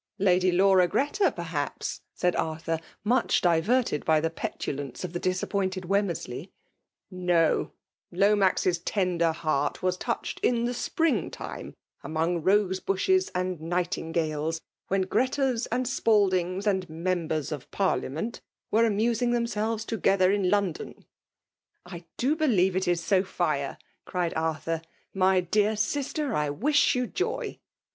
[0.31, 2.01] "Lady Laura Greta, perhaps?
[2.15, 6.49] said A r* thur, much diverted by the petulance of the disappointed Wemmersley."
[7.31, 7.71] No!—
[8.21, 15.03] Lomax's tender heart was touehcfl in the spring time, among rose bushes and nightingales, when
[15.05, 18.41] Gretas and Spaldings, and members of parliament
[18.71, 21.05] were amusing them > selves together in London/'
[21.95, 24.83] '''I do believe it is Sophia!" cried Arthilkr;
[25.13, 27.59] My dear sister, I wish you joy